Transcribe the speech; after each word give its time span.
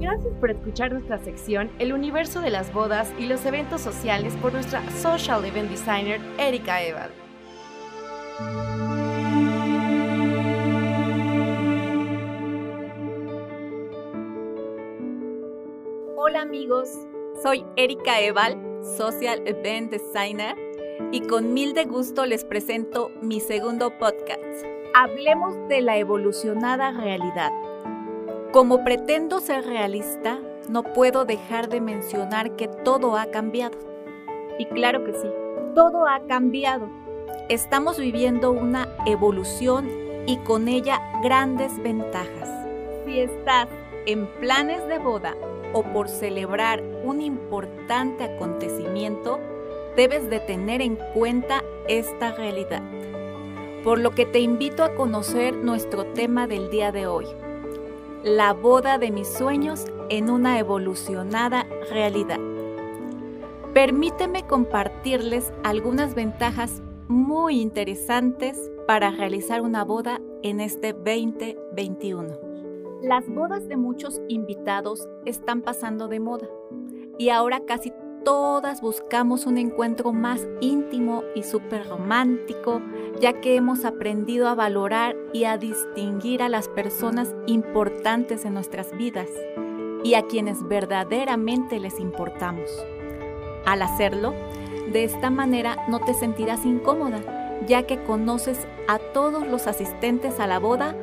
Gracias 0.00 0.32
por 0.40 0.50
escuchar 0.50 0.92
nuestra 0.92 1.18
sección 1.18 1.70
El 1.78 1.92
universo 1.92 2.40
de 2.40 2.48
las 2.48 2.72
bodas 2.72 3.12
y 3.18 3.26
los 3.26 3.44
eventos 3.44 3.82
sociales 3.82 4.34
por 4.40 4.54
nuestra 4.54 4.80
social 4.92 5.44
event 5.44 5.70
designer 5.70 6.18
Erika 6.38 6.82
Eval. 6.82 7.10
Hola 16.16 16.40
amigos, 16.40 16.88
soy 17.42 17.66
Erika 17.76 18.22
Eval, 18.22 18.56
Social 18.96 19.42
Event 19.46 19.92
Designer, 19.92 20.56
y 21.12 21.20
con 21.26 21.52
mil 21.52 21.74
de 21.74 21.84
gusto 21.84 22.24
les 22.24 22.46
presento 22.46 23.10
mi 23.20 23.38
segundo 23.40 23.90
podcast. 23.98 24.64
Hablemos 24.94 25.54
de 25.68 25.82
la 25.82 25.98
evolucionada 25.98 26.90
realidad. 26.92 27.50
Como 28.52 28.82
pretendo 28.82 29.38
ser 29.38 29.64
realista, 29.64 30.40
no 30.68 30.82
puedo 30.82 31.24
dejar 31.24 31.68
de 31.68 31.80
mencionar 31.80 32.56
que 32.56 32.66
todo 32.66 33.16
ha 33.16 33.26
cambiado. 33.26 33.78
Y 34.58 34.66
claro 34.66 35.04
que 35.04 35.12
sí, 35.12 35.28
todo 35.76 36.08
ha 36.08 36.18
cambiado. 36.26 36.88
Estamos 37.48 37.96
viviendo 38.00 38.50
una 38.50 38.88
evolución 39.06 39.88
y 40.26 40.36
con 40.38 40.66
ella 40.66 41.00
grandes 41.22 41.80
ventajas. 41.80 42.50
Si 43.04 43.20
estás 43.20 43.68
en 44.06 44.26
planes 44.40 44.84
de 44.88 44.98
boda 44.98 45.36
o 45.72 45.84
por 45.84 46.08
celebrar 46.08 46.82
un 47.04 47.20
importante 47.20 48.24
acontecimiento, 48.24 49.38
debes 49.94 50.28
de 50.28 50.40
tener 50.40 50.82
en 50.82 50.98
cuenta 51.14 51.62
esta 51.86 52.32
realidad. 52.32 52.82
Por 53.84 54.00
lo 54.00 54.10
que 54.10 54.26
te 54.26 54.40
invito 54.40 54.82
a 54.82 54.96
conocer 54.96 55.54
nuestro 55.54 56.04
tema 56.06 56.48
del 56.48 56.68
día 56.68 56.90
de 56.90 57.06
hoy, 57.06 57.26
la 58.22 58.52
boda 58.52 58.98
de 58.98 59.10
mis 59.10 59.28
sueños 59.28 59.86
en 60.10 60.28
una 60.28 60.58
evolucionada 60.58 61.66
realidad. 61.90 62.38
Permíteme 63.72 64.46
compartirles 64.46 65.52
algunas 65.62 66.14
ventajas 66.14 66.82
muy 67.08 67.60
interesantes 67.60 68.70
para 68.86 69.10
realizar 69.10 69.62
una 69.62 69.84
boda 69.84 70.20
en 70.42 70.60
este 70.60 70.92
2021. 70.92 72.38
Las 73.02 73.26
bodas 73.28 73.66
de 73.68 73.76
muchos 73.76 74.20
invitados 74.28 75.08
están 75.24 75.62
pasando 75.62 76.08
de 76.08 76.20
moda 76.20 76.48
y 77.16 77.30
ahora 77.30 77.60
casi 77.66 77.90
todas 78.24 78.80
buscamos 78.80 79.46
un 79.46 79.58
encuentro 79.58 80.12
más 80.12 80.46
íntimo 80.60 81.22
y 81.34 81.42
súper 81.42 81.88
romántico, 81.88 82.80
ya 83.20 83.40
que 83.40 83.56
hemos 83.56 83.84
aprendido 83.84 84.48
a 84.48 84.54
valorar 84.54 85.16
y 85.32 85.44
a 85.44 85.58
distinguir 85.58 86.42
a 86.42 86.48
las 86.48 86.68
personas 86.68 87.34
importantes 87.46 88.44
en 88.44 88.54
nuestras 88.54 88.96
vidas 88.96 89.28
y 90.04 90.14
a 90.14 90.26
quienes 90.26 90.66
verdaderamente 90.66 91.78
les 91.80 91.98
importamos. 92.00 92.70
Al 93.66 93.82
hacerlo, 93.82 94.34
de 94.92 95.04
esta 95.04 95.30
manera 95.30 95.76
no 95.88 96.00
te 96.00 96.14
sentirás 96.14 96.64
incómoda, 96.64 97.20
ya 97.66 97.84
que 97.84 98.02
conoces 98.02 98.58
a 98.88 98.98
todos 98.98 99.46
los 99.46 99.66
asistentes 99.66 100.40
a 100.40 100.46
la 100.46 100.58
boda 100.58 100.94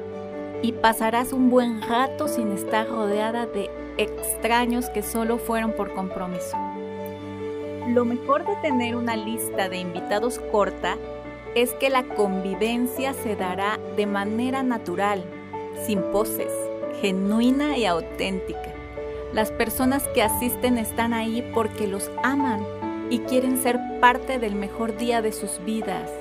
y 0.62 0.72
pasarás 0.73 1.34
un 1.34 1.50
buen 1.50 1.82
rato 1.82 2.28
sin 2.28 2.52
estar 2.52 2.90
rodeada 2.90 3.45
de 3.45 3.70
extraños 3.98 4.90
que 4.90 5.04
solo 5.04 5.38
fueron 5.38 5.73
por 5.73 5.94
compromiso. 5.94 6.58
Lo 7.88 8.03
mejor 8.03 8.45
de 8.45 8.53
tener 8.57 8.97
una 8.97 9.16
lista 9.16 9.69
de 9.69 9.77
invitados 9.77 10.39
corta 10.52 10.97
es 11.55 11.73
que 11.75 11.89
la 11.89 12.03
convivencia 12.03 13.13
se 13.13 13.38
dará 13.38 13.80
de 13.95 14.05
manera 14.05 14.61
natural, 14.61 15.23
sin 15.85 16.02
poses, 16.11 16.52
genuina 16.99 17.77
y 17.77 17.85
auténtica. 17.85 18.73
Las 19.31 19.52
personas 19.52 20.03
que 20.09 20.21
asisten 20.21 20.77
están 20.77 21.13
ahí 21.13 21.49
porque 21.53 21.88
los 21.88 22.11
aman 22.23 22.65
y 23.09 23.19
quieren 23.19 23.58
ser 23.58 23.80
parte 24.02 24.38
del 24.38 24.55
mejor 24.55 24.97
día 24.97 25.21
de 25.21 25.31
sus 25.31 25.63
vidas. 25.63 26.11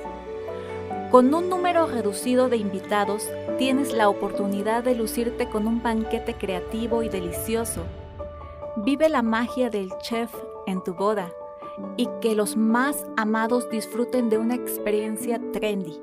Con 1.11 1.33
un 1.33 1.49
número 1.49 1.85
reducido 1.85 2.47
de 2.47 2.55
invitados, 2.55 3.29
tienes 3.57 3.91
la 3.91 4.07
oportunidad 4.07 4.85
de 4.85 4.95
lucirte 4.95 5.49
con 5.49 5.67
un 5.67 5.83
banquete 5.83 6.33
creativo 6.33 7.03
y 7.03 7.09
delicioso. 7.09 7.83
Vive 8.77 9.09
la 9.09 9.21
magia 9.21 9.69
del 9.69 9.91
chef 9.99 10.31
en 10.65 10.81
tu 10.81 10.93
boda 10.93 11.29
y 11.95 12.07
que 12.21 12.35
los 12.35 12.57
más 12.57 13.05
amados 13.17 13.69
disfruten 13.69 14.29
de 14.29 14.37
una 14.37 14.55
experiencia 14.55 15.41
trendy. 15.51 15.99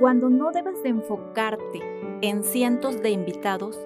Cuando 0.00 0.28
no 0.28 0.52
debes 0.52 0.82
de 0.82 0.90
enfocarte 0.90 1.80
en 2.20 2.44
cientos 2.44 3.02
de 3.02 3.10
invitados, 3.10 3.78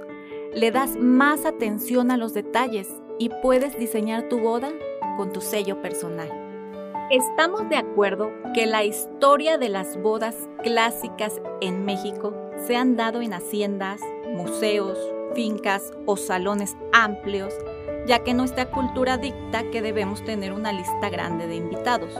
le 0.54 0.70
das 0.70 0.96
más 0.96 1.44
atención 1.44 2.10
a 2.10 2.16
los 2.16 2.34
detalles 2.34 2.88
y 3.18 3.30
puedes 3.42 3.78
diseñar 3.78 4.28
tu 4.28 4.40
boda 4.40 4.70
con 5.16 5.32
tu 5.32 5.40
sello 5.40 5.80
personal. 5.80 6.28
Estamos 7.10 7.68
de 7.68 7.76
acuerdo 7.76 8.30
que 8.54 8.66
la 8.66 8.84
historia 8.84 9.58
de 9.58 9.68
las 9.68 10.00
bodas 10.00 10.48
clásicas 10.62 11.40
en 11.60 11.84
México 11.84 12.32
se 12.56 12.76
han 12.76 12.96
dado 12.96 13.20
en 13.20 13.32
haciendas, 13.32 14.00
museos, 14.28 14.96
fincas 15.34 15.92
o 16.06 16.16
salones 16.16 16.76
amplios, 16.92 17.52
ya 18.10 18.24
que 18.24 18.34
nuestra 18.34 18.66
cultura 18.66 19.18
dicta 19.18 19.62
que 19.70 19.82
debemos 19.82 20.24
tener 20.24 20.52
una 20.52 20.72
lista 20.72 21.10
grande 21.10 21.46
de 21.46 21.54
invitados. 21.54 22.12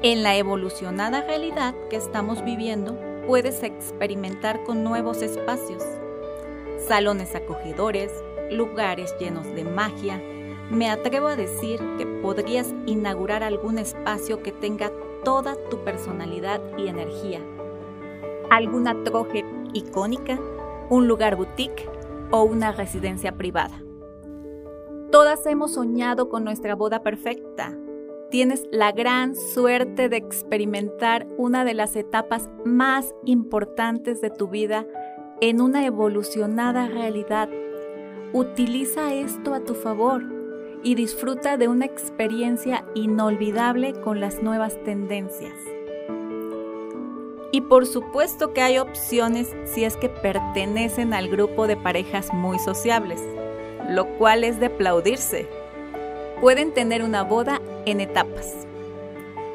En 0.00 0.22
la 0.22 0.34
evolucionada 0.36 1.20
realidad 1.20 1.74
que 1.90 1.96
estamos 1.96 2.42
viviendo, 2.42 2.98
puedes 3.26 3.62
experimentar 3.62 4.64
con 4.64 4.82
nuevos 4.82 5.20
espacios, 5.20 5.84
salones 6.88 7.34
acogedores, 7.34 8.10
lugares 8.50 9.14
llenos 9.20 9.44
de 9.54 9.64
magia, 9.64 10.22
me 10.70 10.88
atrevo 10.88 11.26
a 11.26 11.36
decir 11.36 11.78
que 11.98 12.06
podrías 12.06 12.74
inaugurar 12.86 13.42
algún 13.42 13.76
espacio 13.78 14.42
que 14.42 14.52
tenga 14.52 14.90
toda 15.22 15.54
tu 15.68 15.84
personalidad 15.84 16.62
y 16.78 16.88
energía. 16.88 17.40
Alguna 18.48 19.04
troje 19.04 19.44
icónica, 19.74 20.38
un 20.88 21.08
lugar 21.08 21.36
boutique 21.36 21.86
o 22.30 22.44
una 22.44 22.72
residencia 22.72 23.32
privada. 23.32 23.82
Todas 25.10 25.46
hemos 25.46 25.72
soñado 25.72 26.28
con 26.28 26.44
nuestra 26.44 26.74
boda 26.74 27.02
perfecta. 27.02 27.74
Tienes 28.30 28.68
la 28.70 28.92
gran 28.92 29.34
suerte 29.34 30.10
de 30.10 30.18
experimentar 30.18 31.26
una 31.38 31.64
de 31.64 31.72
las 31.72 31.96
etapas 31.96 32.50
más 32.66 33.14
importantes 33.24 34.20
de 34.20 34.28
tu 34.28 34.48
vida 34.48 34.86
en 35.40 35.62
una 35.62 35.86
evolucionada 35.86 36.88
realidad. 36.88 37.48
Utiliza 38.34 39.14
esto 39.14 39.54
a 39.54 39.60
tu 39.60 39.74
favor 39.74 40.22
y 40.82 40.94
disfruta 40.94 41.56
de 41.56 41.68
una 41.68 41.86
experiencia 41.86 42.84
inolvidable 42.94 43.94
con 44.02 44.20
las 44.20 44.42
nuevas 44.42 44.76
tendencias. 44.84 45.54
Y 47.50 47.62
por 47.62 47.86
supuesto 47.86 48.52
que 48.52 48.60
hay 48.60 48.76
opciones 48.76 49.56
si 49.64 49.84
es 49.84 49.96
que 49.96 50.10
pertenecen 50.10 51.14
al 51.14 51.30
grupo 51.30 51.66
de 51.66 51.78
parejas 51.78 52.30
muy 52.34 52.58
sociables, 52.58 53.22
lo 53.88 54.06
cual 54.18 54.44
es 54.44 54.60
de 54.60 54.66
aplaudirse. 54.66 55.46
Pueden 56.40 56.72
tener 56.72 57.02
una 57.02 57.22
boda 57.22 57.60
en 57.86 58.00
etapas, 58.00 58.66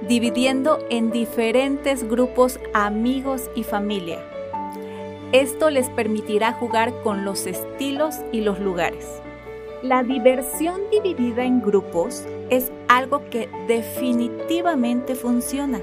dividiendo 0.08 0.80
en 0.90 1.12
diferentes 1.12 2.08
grupos 2.08 2.60
amigos 2.74 3.50
y 3.56 3.64
familia. 3.64 4.20
Esto 5.32 5.70
les 5.70 5.90
permitirá 5.90 6.54
jugar 6.54 6.94
con 7.04 7.26
los 7.26 7.48
estilos 7.48 8.18
y 8.32 8.42
los 8.42 8.60
lugares. 8.60 9.22
La 9.82 10.04
diversión 10.04 10.82
dividida 10.92 11.44
en 11.44 11.62
grupos 11.62 12.26
es 12.50 12.72
algo 12.88 13.30
que 13.30 13.50
definitivamente 13.68 15.16
funciona. 15.16 15.82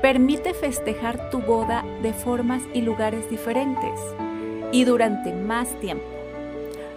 Permite 0.00 0.54
festejar 0.54 1.30
tu 1.30 1.40
boda 1.40 1.84
de 2.02 2.12
formas 2.12 2.62
y 2.72 2.80
lugares 2.82 3.28
diferentes 3.28 4.00
y 4.72 4.84
durante 4.84 5.32
más 5.32 5.78
tiempo, 5.80 6.06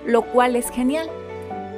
lo 0.05 0.23
cual 0.23 0.55
es 0.55 0.69
genial. 0.69 1.09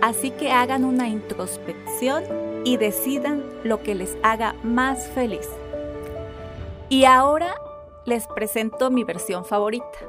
Así 0.02 0.32
que 0.32 0.52
hagan 0.52 0.86
una 0.86 1.08
introspección 1.08 2.24
y 2.64 2.78
decidan 2.78 3.44
lo 3.64 3.82
que 3.82 3.96
les 3.96 4.18
haga 4.24 4.56
más 4.64 5.08
feliz. 5.08 5.50
Y 6.90 7.06
ahora 7.06 7.56
les 8.06 8.28
presento 8.28 8.92
mi 8.92 9.04
versión 9.04 9.46
favorita 9.46 10.00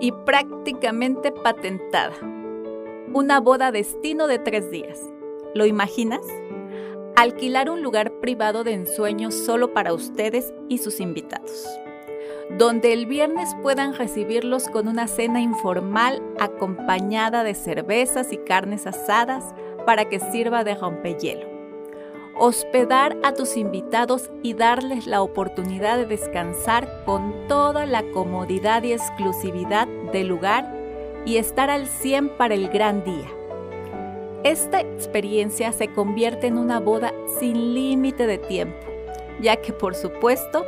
y 0.00 0.12
prácticamente 0.12 1.32
patentada 1.32 2.14
una 3.16 3.40
boda 3.40 3.72
destino 3.72 4.26
de 4.26 4.38
tres 4.38 4.70
días. 4.70 5.00
¿Lo 5.54 5.64
imaginas? 5.64 6.20
Alquilar 7.16 7.70
un 7.70 7.82
lugar 7.82 8.12
privado 8.20 8.62
de 8.62 8.74
ensueño 8.74 9.30
solo 9.30 9.72
para 9.72 9.94
ustedes 9.94 10.52
y 10.68 10.78
sus 10.78 11.00
invitados, 11.00 11.66
donde 12.50 12.92
el 12.92 13.06
viernes 13.06 13.54
puedan 13.62 13.94
recibirlos 13.94 14.68
con 14.68 14.88
una 14.88 15.08
cena 15.08 15.40
informal 15.40 16.22
acompañada 16.38 17.42
de 17.44 17.54
cervezas 17.54 18.32
y 18.32 18.38
carnes 18.38 18.86
asadas 18.86 19.54
para 19.84 20.08
que 20.08 20.20
sirva 20.20 20.64
de 20.64 20.74
rompehielo. 20.74 21.46
Hospedar 22.38 23.16
a 23.22 23.32
tus 23.32 23.56
invitados 23.56 24.30
y 24.42 24.54
darles 24.54 25.06
la 25.06 25.22
oportunidad 25.22 25.96
de 25.96 26.06
descansar 26.06 27.04
con 27.06 27.48
toda 27.48 27.86
la 27.86 28.02
comodidad 28.12 28.82
y 28.82 28.92
exclusividad 28.92 29.88
del 30.12 30.28
lugar 30.28 30.70
y 31.24 31.38
estar 31.38 31.70
al 31.70 31.86
100 31.86 32.36
para 32.36 32.54
el 32.54 32.68
gran 32.68 33.02
día. 33.04 33.28
Esta 34.44 34.80
experiencia 34.80 35.72
se 35.72 35.88
convierte 35.88 36.46
en 36.46 36.58
una 36.58 36.78
boda 36.78 37.12
sin 37.40 37.74
límite 37.74 38.26
de 38.26 38.38
tiempo, 38.38 38.86
ya 39.40 39.56
que 39.56 39.72
por 39.72 39.94
supuesto, 39.94 40.64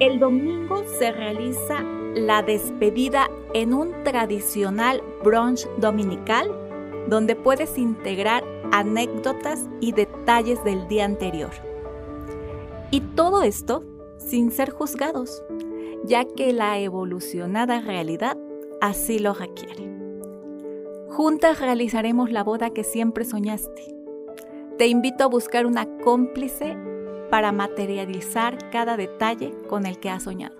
el 0.00 0.20
domingo 0.20 0.84
se 0.98 1.10
realiza 1.10 1.82
la 2.14 2.42
despedida 2.42 3.28
en 3.52 3.74
un 3.74 4.04
tradicional 4.04 5.02
brunch 5.24 5.66
dominical 5.78 6.50
donde 7.08 7.34
puedes 7.34 7.78
integrar 7.78 8.44
anécdotas 8.70 9.66
y 9.80 9.92
detalles 9.92 10.62
del 10.62 10.86
día 10.88 11.04
anterior. 11.04 11.50
Y 12.90 13.00
todo 13.00 13.42
esto 13.42 13.84
sin 14.18 14.50
ser 14.50 14.70
juzgados, 14.70 15.42
ya 16.04 16.24
que 16.24 16.52
la 16.52 16.78
evolucionada 16.78 17.80
realidad 17.80 18.36
así 18.80 19.18
lo 19.18 19.34
requiere. 19.34 19.88
Juntas 21.08 21.60
realizaremos 21.60 22.30
la 22.30 22.44
boda 22.44 22.70
que 22.70 22.84
siempre 22.84 23.24
soñaste. 23.24 23.94
Te 24.76 24.86
invito 24.86 25.24
a 25.24 25.28
buscar 25.28 25.66
una 25.66 25.86
cómplice 26.04 26.76
para 27.30 27.52
materializar 27.52 28.70
cada 28.70 28.96
detalle 28.96 29.54
con 29.68 29.86
el 29.86 29.98
que 29.98 30.10
has 30.10 30.24
soñado. 30.24 30.56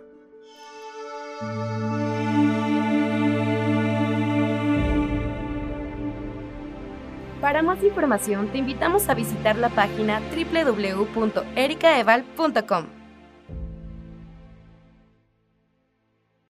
Para 7.41 7.63
más 7.63 7.83
información 7.83 8.49
te 8.49 8.59
invitamos 8.59 9.09
a 9.09 9.15
visitar 9.15 9.57
la 9.57 9.71
página 9.71 10.21
www.ericaeval.com. 10.21 12.98